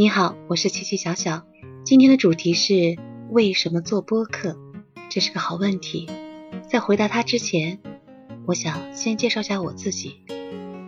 [0.00, 1.42] 你好，我是琪琪小小。
[1.84, 2.96] 今天的主题是
[3.28, 4.56] 为什么做播客？
[5.10, 6.08] 这是个好问题。
[6.66, 7.78] 在回答它之前，
[8.46, 10.22] 我想先介绍下我自己。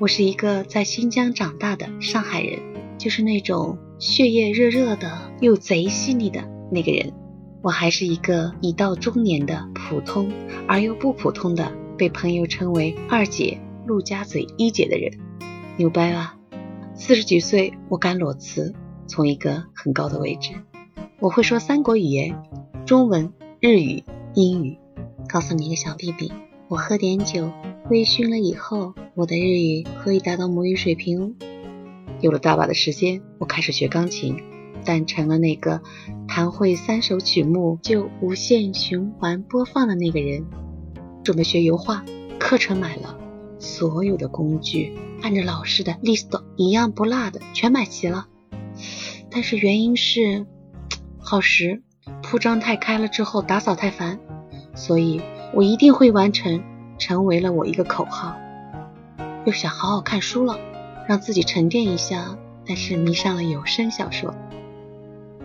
[0.00, 2.58] 我是一个在新疆长大的上海人，
[2.96, 7.12] 就是那种血液热热的又贼细腻的那个人。
[7.60, 10.32] 我还是一个已到中年的普通
[10.66, 15.12] 而又不普通的，被朋友称为二姐、陆家嘴一姐的人。
[15.76, 16.38] 牛掰吧？
[16.94, 18.74] 四十几岁，我敢裸辞。
[19.06, 20.54] 从一个很高的位置，
[21.18, 22.42] 我会说三国语言：
[22.86, 24.78] 中文、日语、英语。
[25.28, 26.32] 告诉你一个小秘密，
[26.68, 27.50] 我喝点酒，
[27.88, 31.32] 微醺了以后，我的日语可以达到母语水平哦。
[32.20, 34.36] 有了大把的时间，我开始学钢琴，
[34.84, 35.80] 但成了那个
[36.28, 40.44] 弹会三首曲目就无限循环播放的那个人。
[41.24, 42.04] 准备学油画，
[42.38, 43.16] 课程买了，
[43.58, 48.26] 所有的工具按着老师的 list 一样不落的全买齐了。
[49.32, 50.46] 但是原因是
[51.18, 51.82] 耗时，
[52.22, 54.18] 铺张太开了之后打扫太烦，
[54.74, 55.22] 所以
[55.54, 56.62] 我一定会完成，
[56.98, 58.36] 成为了我一个口号。
[59.44, 60.58] 又想好好看书了，
[61.08, 64.34] 让自己沉淀一下，但是迷上了有声小说。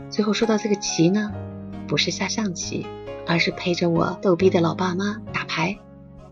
[0.10, 1.32] 最后说到这个棋呢，
[1.88, 2.86] 不是下象棋，
[3.26, 5.78] 而是陪着我逗逼的老爸妈打牌。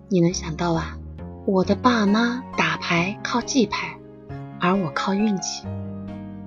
[0.09, 0.97] 你能想到啊，
[1.47, 3.97] 我的爸妈打牌靠记牌，
[4.59, 5.65] 而我靠运气。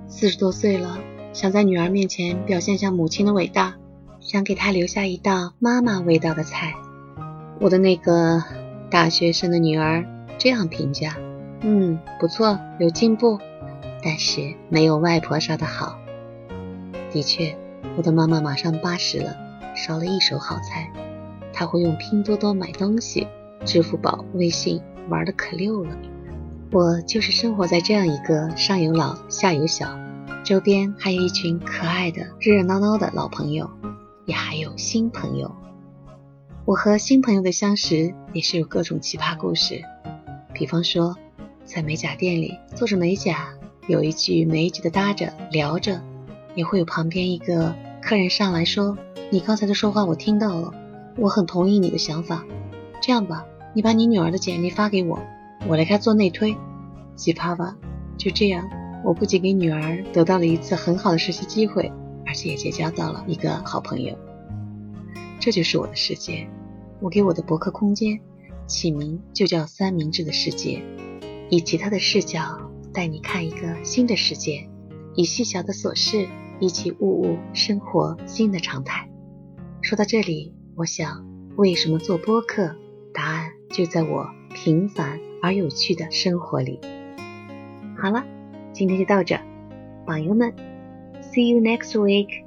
[0.09, 0.97] 四十多岁了，
[1.33, 3.75] 想在女儿面前表现下母亲的伟大，
[4.19, 6.73] 想给她留下一道妈妈味道的菜。
[7.61, 8.43] 我的那个
[8.89, 10.03] 大学生的女儿
[10.39, 11.15] 这样评价：
[11.61, 13.39] 嗯，不错，有进步，
[14.03, 15.99] 但是没有外婆烧的好。
[17.11, 17.55] 的确，
[17.95, 19.37] 我的妈妈马上八十了，
[19.75, 20.91] 烧了一手好菜。
[21.53, 23.27] 她会用拼多多买东西，
[23.63, 25.95] 支付宝、微信玩的可溜了。
[26.71, 29.99] 我就是生活在这样一个上有老下有小，
[30.43, 33.67] 周边还有一群可爱的热热闹闹的老朋友，
[34.25, 35.51] 也还有新朋友。
[36.65, 39.81] 我和新朋友的相识也是有各种奇葩故事，
[40.53, 41.15] 比方说
[41.65, 43.47] 在美甲店里做着美甲，
[43.87, 45.99] 有一句没一句的搭着聊着，
[46.53, 48.95] 也会有旁边一个客人上来说
[49.31, 50.71] ：“你刚才的说话我听到了，
[51.17, 52.45] 我很同意你的想法。
[53.01, 53.43] 这样吧，
[53.73, 55.19] 你把你女儿的简历发给我。”
[55.67, 56.55] 我来开做内推，
[57.15, 57.75] 奇葩吧？
[58.17, 58.69] 就这样，
[59.03, 61.91] 我不仅给女儿得到了一次很好的实习机会，
[62.25, 64.17] 而且也结交到了一个好朋友。
[65.39, 66.47] 这就是我的世界。
[67.01, 68.19] 我给我的博客空间
[68.67, 70.83] 起名就叫“三明治的世界”，
[71.49, 72.59] 以奇特的视角
[72.93, 74.67] 带你看一个新的世界，
[75.15, 76.27] 以细小的琐事
[76.59, 79.09] 一起悟悟生活新的常态。
[79.81, 81.25] 说到这里，我想，
[81.55, 82.75] 为什么做播客？
[83.13, 85.28] 答案就在我平凡。
[85.42, 86.80] 而有趣的生活里。
[87.96, 88.24] 好了，
[88.72, 89.38] 今天就到这，
[90.06, 90.52] 朋友们，
[91.22, 92.44] See you next week。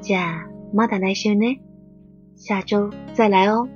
[0.00, 1.60] じゃあまた来週ね。
[2.36, 3.68] 下周再来哦。